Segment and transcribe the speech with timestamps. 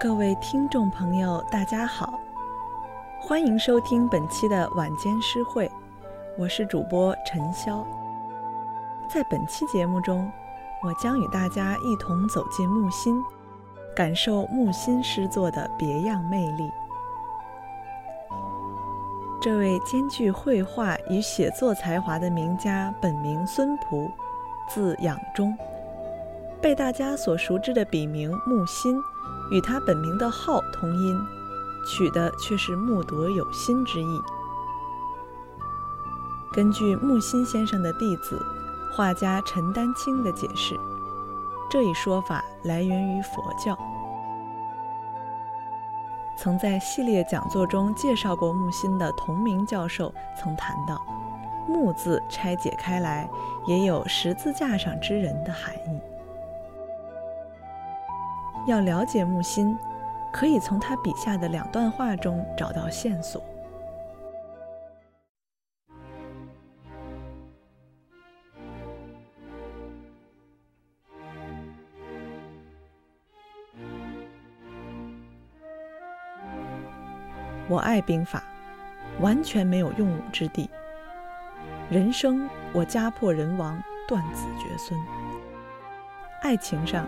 [0.00, 2.20] 各位听众朋友，大家好，
[3.18, 5.68] 欢迎收听本期的晚间诗会，
[6.38, 7.84] 我是主播陈潇。
[9.08, 10.30] 在本期节目中，
[10.84, 13.20] 我将与大家一同走进木心，
[13.96, 16.70] 感受木心诗作的别样魅力。
[19.40, 24.08] 这位兼具绘画与写作才华的名家，本名孙璞，
[24.68, 25.58] 字养中，
[26.60, 28.96] 被大家所熟知的笔名木心。
[29.50, 31.18] 与他本名的号同音，
[31.86, 34.20] 取的却是木铎有心之意。
[36.52, 38.44] 根据木心先生的弟子
[38.92, 40.78] 画家陈丹青的解释，
[41.70, 43.78] 这一说法来源于佛教。
[46.36, 51.00] 曾在系列讲座中介绍过木心的同名教授曾谈到
[51.68, 53.28] ，“木”字拆解开来，
[53.66, 56.00] 也有十字架上之人的含义。
[58.68, 59.74] 要了解木心，
[60.30, 63.42] 可以从他笔下的两段话中找到线索。
[77.70, 78.42] 我爱兵法，
[79.20, 80.68] 完全没有用武之地。
[81.88, 85.00] 人生，我家破人亡，断子绝孙。
[86.42, 87.06] 爱情上。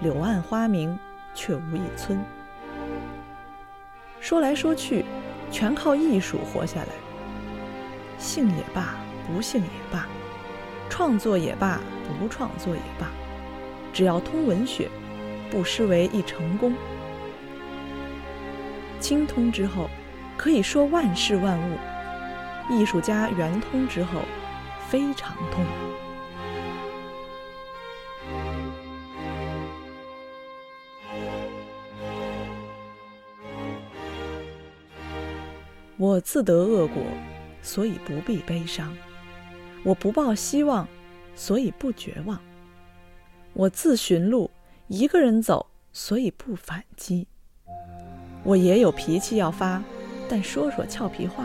[0.00, 0.98] 柳暗花明，
[1.34, 2.18] 却无一村。
[4.18, 5.04] 说来说去，
[5.50, 6.88] 全靠艺术活下来。
[8.16, 8.94] 幸也罢，
[9.26, 10.06] 不幸也罢，
[10.88, 11.80] 创作也罢，
[12.18, 13.10] 不创作也罢，
[13.92, 14.88] 只要通文学，
[15.50, 16.74] 不失为一成功。
[18.98, 19.90] 精通之后，
[20.36, 21.76] 可以说万事万物；
[22.70, 24.22] 艺术家圆通之后，
[24.88, 25.89] 非常通。
[36.00, 37.02] 我自得恶果，
[37.60, 38.88] 所以不必悲伤；
[39.84, 40.88] 我不抱希望，
[41.34, 42.40] 所以不绝望。
[43.52, 44.50] 我自寻路，
[44.88, 47.26] 一个人走，所以不反击。
[48.42, 49.82] 我也有脾气要发，
[50.26, 51.44] 但说说俏皮话。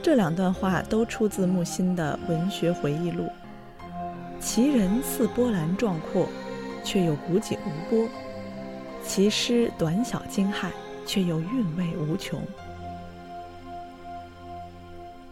[0.00, 3.28] 这两段话都出自木心的文学回忆录。
[4.38, 6.28] 其人似波澜壮阔，
[6.84, 8.08] 却又古井无波。
[9.06, 10.70] 其诗短小精悍，
[11.06, 12.42] 却又韵味无穷。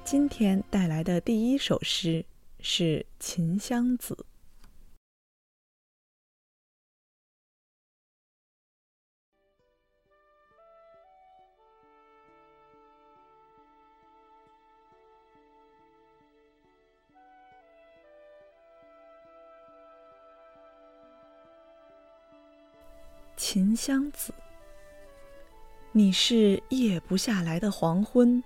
[0.04, 2.24] 今天带来的第一首诗
[2.60, 4.14] 是《秦香子》。
[23.54, 24.34] 秦湘子，
[25.92, 28.42] 你是夜不下来的黄昏，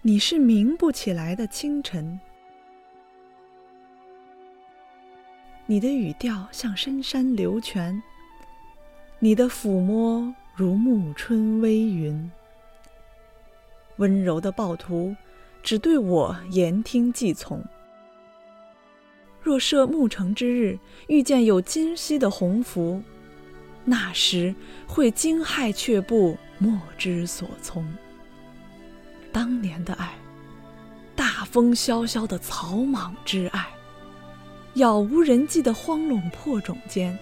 [0.00, 2.20] 你是明不起来的清晨。
[5.66, 8.00] 你的语调像深山流泉，
[9.18, 12.30] 你的抚摸如暮春微云。
[13.96, 15.16] 温柔的暴徒，
[15.64, 17.60] 只对我言听计从。
[19.40, 23.02] 若设暮城之日，遇见有今夕的鸿福，
[23.84, 24.54] 那时
[24.86, 27.86] 会惊骇却步莫之所从。
[29.32, 30.14] 当年的爱，
[31.14, 33.66] 大风萧萧的草莽之爱，
[34.74, 37.16] 杳无人迹的荒垄破冢间，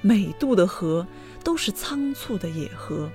[0.00, 1.06] 每渡的河
[1.44, 3.08] 都是仓促的野河。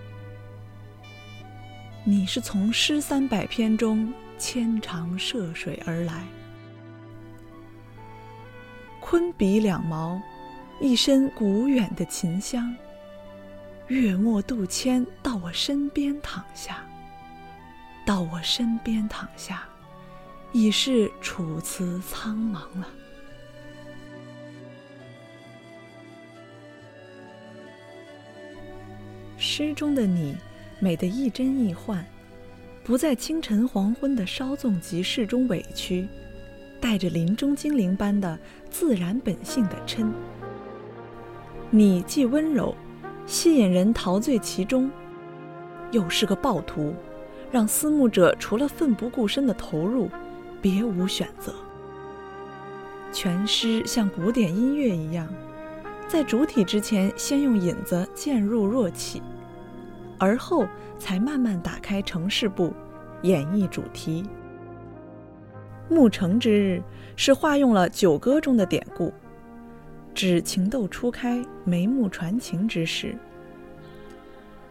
[2.03, 6.23] 你是从诗三百篇中牵肠涉水而来。
[9.07, 10.19] 昆比两毛，
[10.81, 12.75] 一身古远的琴香。
[13.85, 16.84] 月末渡迁到我身边躺下，
[18.03, 19.63] 到我身边躺下，
[20.52, 22.87] 已是楚辞苍茫了。
[29.37, 30.35] 诗中的你，
[30.79, 32.03] 美得亦真亦幻，
[32.84, 36.07] 不在清晨黄昏的稍纵即逝中委屈。
[36.85, 38.37] 带着林中精灵般的
[38.70, 40.05] 自然本性的嗔，
[41.72, 42.76] 你既温柔，
[43.26, 44.91] 吸引人陶醉其中，
[45.90, 46.93] 又是个暴徒，
[47.52, 50.08] 让思慕者除了奋不顾身的投入，
[50.61, 51.55] 别无选择。
[53.11, 55.28] 全诗像古典音乐一样，
[56.08, 59.23] 在主体之前先用引子渐入弱起，
[60.20, 60.67] 而后
[60.99, 62.72] 才慢慢打开城市部，
[63.23, 64.23] 演绎主题。
[65.90, 66.82] 木成之日
[67.16, 69.14] 是化用了《九歌》中的典故，
[70.14, 73.16] 指情窦初开、眉目传情之时。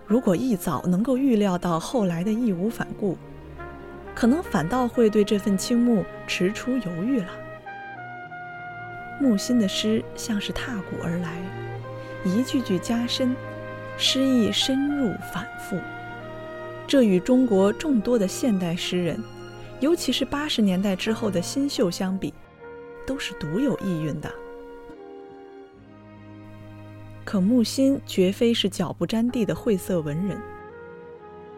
[0.07, 3.17] 如果一早能够预料到后来的义无反顾，
[4.15, 7.29] 可能反倒会对这份倾慕迟出犹豫了。
[9.21, 11.41] 木心的诗像是踏古而来，
[12.25, 13.35] 一句句加深，
[13.97, 15.79] 诗意深入反复。
[16.87, 19.19] 这与中国众多的现代诗人，
[19.81, 22.33] 尤其是八十年代之后的新秀相比，
[23.07, 24.33] 都是独有意蕴的。
[27.25, 30.41] 可木心绝非是脚不沾地的晦涩文人，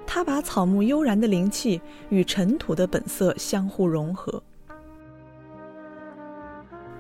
[0.07, 4.43] 他把草木悠然的灵气与尘土的本色相互融合。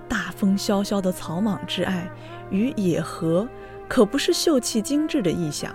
[0.08, 2.10] 大风萧萧的草莽之爱
[2.50, 3.48] 与野荷，
[3.88, 5.74] 可不是秀气精致的意象，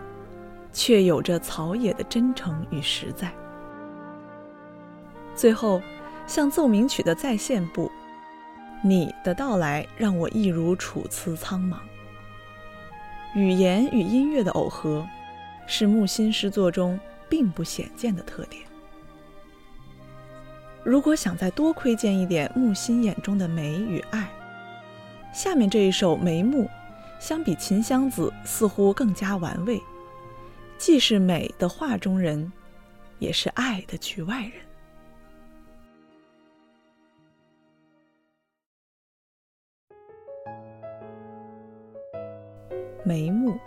[0.71, 3.33] 却有着草野的真诚与实在。
[5.35, 5.81] 最后，
[6.27, 7.91] 像奏鸣曲的再现部，
[8.83, 11.77] 你的到来让我一如楚辞苍茫。
[13.33, 15.07] 语言与音乐的耦合，
[15.65, 16.99] 是木心诗作中
[17.29, 18.63] 并不鲜见的特点。
[20.83, 24.29] 如果想再多窥见一点木心眼中的美与爱，
[25.33, 26.63] 下面这一首《眉目》，
[27.19, 29.81] 相比《秦香子》似乎更加玩味，
[30.77, 32.51] 既是美的画中人，
[33.19, 34.70] 也是爱的局外人。
[43.03, 43.57] 眉目，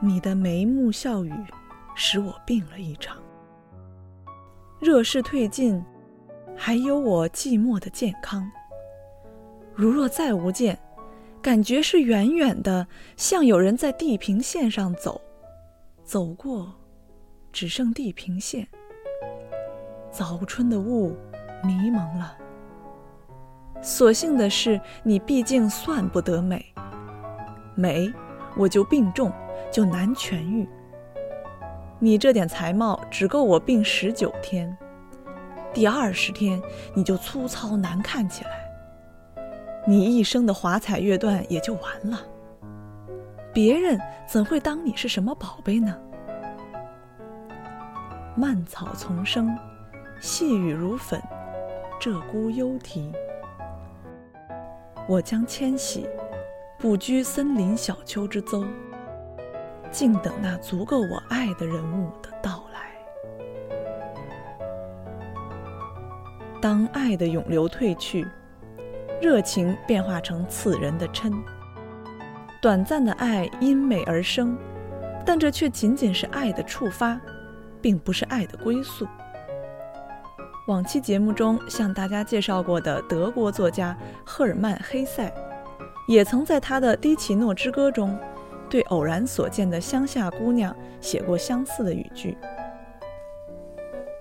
[0.00, 1.32] 你的眉目笑语，
[1.94, 3.16] 使我病了一场。
[4.78, 5.82] 热势退尽，
[6.54, 8.50] 还有我寂寞的健康。
[9.74, 10.78] 如若再无见，
[11.40, 12.86] 感觉是远远的，
[13.16, 15.18] 像有人在地平线上走，
[16.04, 16.70] 走过，
[17.50, 18.68] 只剩地平线。
[20.10, 21.16] 早春的雾，
[21.64, 22.36] 迷蒙了。
[23.82, 26.64] 所幸的是，你毕竟算不得美。
[27.74, 28.12] 美，
[28.56, 29.32] 我就病重，
[29.70, 30.68] 就难痊愈。
[31.98, 34.76] 你这点才貌，只够我病十九天。
[35.72, 36.60] 第二十天，
[36.94, 38.50] 你就粗糙难看起来。
[39.86, 42.20] 你一生的华彩乐段也就完了。
[43.52, 45.96] 别人怎会当你是什么宝贝呢？
[48.36, 49.56] 蔓草丛生，
[50.20, 51.20] 细雨如粉，
[51.98, 53.12] 鹧鸪幽啼。
[55.08, 56.08] 我将迁徙，
[56.78, 58.64] 不居森林小丘之邹，
[59.90, 62.80] 静等那足够我爱的人物的到来。
[66.60, 68.26] 当爱的涌流退去，
[69.20, 71.32] 热情变化成刺人的嗔。
[72.62, 74.56] 短暂的爱因美而生，
[75.24, 77.18] 但这却仅仅是爱的触发，
[77.80, 79.08] 并不是爱的归宿。
[80.70, 85.28] 往期节目中向大家介绍过的德国作家赫尔曼·黑塞，
[86.06, 88.16] 也曾在他的《迪奇诺之歌》中，
[88.68, 92.38] 对偶然所见的乡下姑娘写过相似的语句：“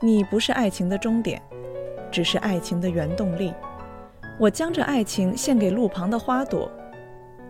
[0.02, 1.40] 你不是爱情的终点，
[2.10, 3.54] 只是爱情的原动力。
[4.40, 6.68] 我将这爱情献给路旁的花朵，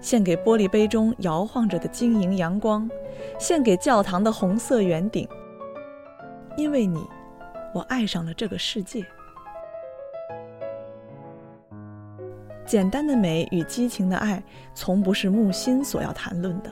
[0.01, 2.89] 献给玻璃杯中摇晃着的晶莹阳光，
[3.39, 5.25] 献给教堂的红色圆顶，
[6.58, 7.01] 因为你。”
[7.73, 9.05] 我爱上了这个世界。
[12.65, 14.41] 简单的美与激情的爱，
[14.75, 16.71] 从不是木心所要谈论的。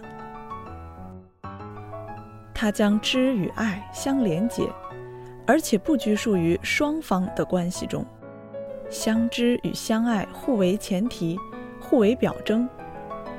[2.54, 4.68] 他将知与爱相连接，
[5.46, 8.06] 而且不拘束于双方的关系中，
[8.90, 11.38] 相知与相爱互为前提，
[11.80, 12.68] 互为表征。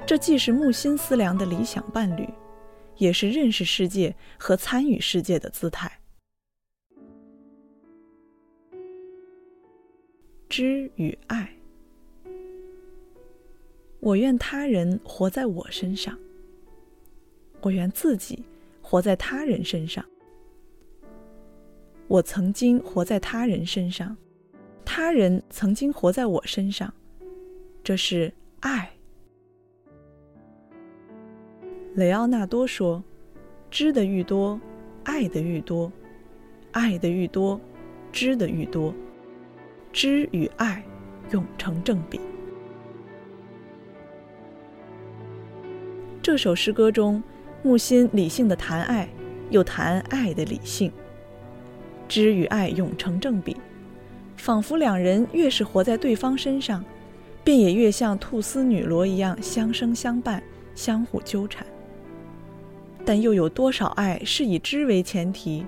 [0.06, 2.28] 这既是木心思量的理想伴侣，
[2.96, 5.97] 也是认识世界和参与世界的姿态。
[10.48, 11.52] 知与爱，
[14.00, 16.18] 我愿他人活在我身上，
[17.60, 18.42] 我愿自己
[18.80, 20.02] 活在他人身上。
[22.06, 24.16] 我曾经活在他人身上，
[24.86, 26.92] 他人曾经活在我身上，
[27.84, 28.90] 这是爱。
[31.94, 33.04] 雷奥纳多说
[33.70, 34.58] ：“知的愈多，
[35.04, 35.90] 爱的愈多；
[36.72, 37.60] 爱的愈多，
[38.10, 38.94] 知的愈多。”
[40.00, 40.80] 知与爱
[41.32, 42.20] 永成正比。
[46.22, 47.20] 这首诗歌中，
[47.64, 49.08] 木心理性的谈爱，
[49.50, 50.92] 又谈爱的理性。
[52.06, 53.56] 知与爱永成正比，
[54.36, 56.84] 仿佛两人越是活在对方身上，
[57.42, 60.40] 便也越像菟丝女萝一样相生相伴，
[60.76, 61.66] 相互纠缠。
[63.04, 65.66] 但又有多少爱是以知为前提？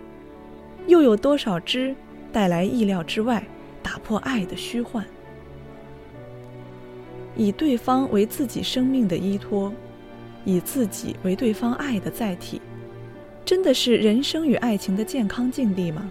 [0.86, 1.96] 又有多少知
[2.32, 3.44] 带来意料之外、
[3.82, 5.04] 打破爱的虚幻？
[7.36, 9.72] 以对方为自己生命的依托，
[10.44, 12.60] 以自己为对方爱的载体，
[13.44, 16.10] 真的是人生与爱情的健康境地吗？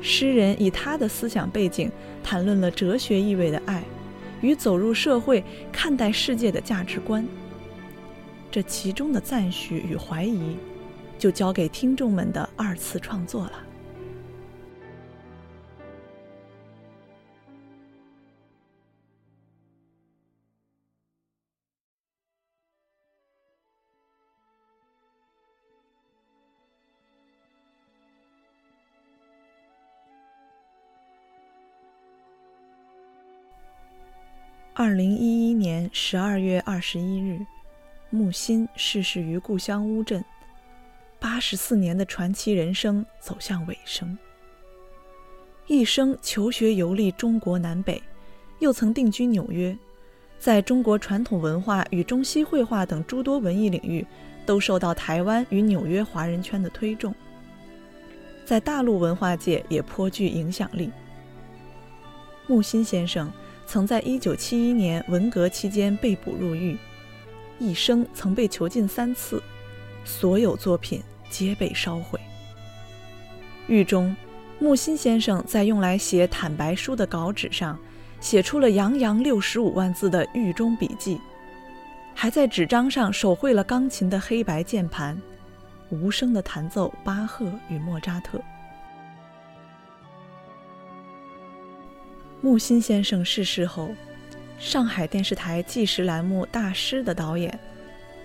[0.00, 1.88] 诗人以他的思想背景
[2.24, 3.84] 谈论了哲学意味的爱，
[4.40, 7.24] 与走入社会看待世界的价值观。
[8.50, 10.56] 这其中的赞许与怀疑，
[11.18, 13.52] 就交给听众们的二次创作了。
[34.84, 37.38] 二零一一年十二月二十一日，
[38.10, 40.24] 木心逝世于故乡乌镇，
[41.20, 44.18] 八十四年的传奇人生走向尾声。
[45.68, 48.02] 一生求学游历中国南北，
[48.58, 49.78] 又曾定居纽约，
[50.40, 54.04] 在中国传统文化与中西绘画等诸多文艺领域，
[54.44, 57.14] 都受到台湾与纽约华人圈的推重，
[58.44, 60.90] 在大陆文化界也颇具影响力。
[62.48, 63.32] 木心先生。
[63.72, 66.76] 曾在1971年文革期间被捕入狱，
[67.58, 69.42] 一生曾被囚禁三次，
[70.04, 72.20] 所有作品皆被烧毁。
[73.68, 74.14] 狱中，
[74.58, 77.78] 木心先生在用来写坦白书的稿纸上，
[78.20, 81.18] 写出了洋洋六十五万字的狱中笔记，
[82.14, 85.18] 还在纸张上手绘了钢琴的黑白键盘，
[85.88, 88.38] 无声地弹奏巴赫与莫扎特。
[92.44, 93.94] 木心先生逝世后，
[94.58, 97.56] 上海电视台纪实栏目《大师》的导演，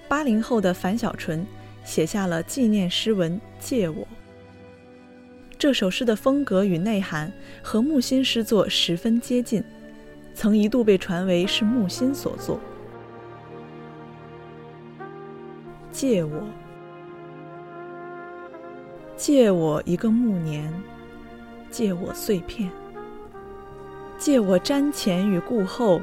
[0.08, 1.46] 八零后的樊小纯
[1.84, 4.02] 写下了纪念诗文《借我》。
[5.60, 7.32] 这首诗的风格与内涵
[7.62, 9.64] 和木心诗作十分接近，
[10.34, 12.60] 曾一度被传为是木心所作。
[15.92, 16.44] 借我，
[19.16, 20.74] 借我一个暮年，
[21.70, 22.68] 借我碎片。
[24.18, 26.02] 借我瞻前与顾后，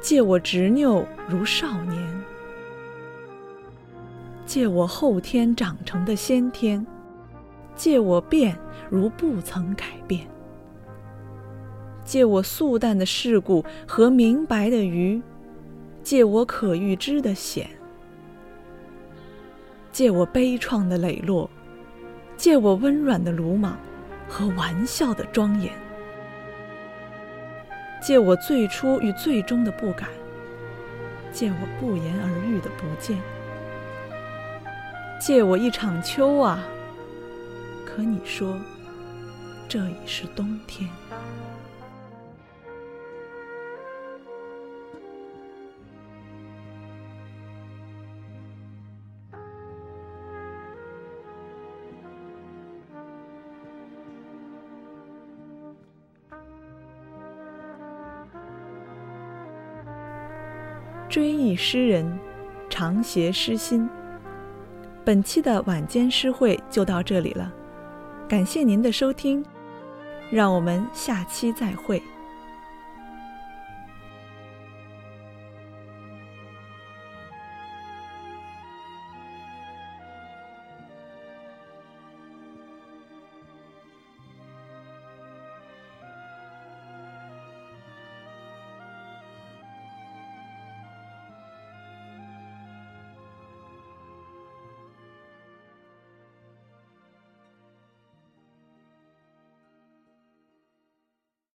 [0.00, 2.22] 借我执拗如少年，
[4.44, 6.84] 借我后天长成的先天，
[7.76, 8.58] 借我变
[8.90, 10.26] 如不曾改变，
[12.04, 15.22] 借我素淡的世故和明白的愚，
[16.02, 17.70] 借我可预知的险，
[19.92, 21.48] 借我悲怆的磊落，
[22.36, 23.78] 借我温软的鲁莽
[24.28, 25.72] 和玩笑的庄严。
[28.04, 30.10] 借我最初与最终的不敢，
[31.32, 33.16] 借我不言而喻的不见，
[35.18, 36.62] 借我一场秋啊！
[37.86, 38.58] 可你说，
[39.66, 40.86] 这已是冬天。
[61.14, 62.18] 追忆诗人，
[62.68, 63.88] 常携诗心。
[65.04, 67.52] 本期的晚间诗会就到这里了，
[68.26, 69.40] 感谢您的收听，
[70.28, 72.02] 让我们下期再会。